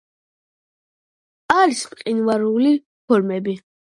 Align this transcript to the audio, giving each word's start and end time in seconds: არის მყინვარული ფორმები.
არის 1.57 1.83
მყინვარული 1.91 2.75
ფორმები. 3.13 3.57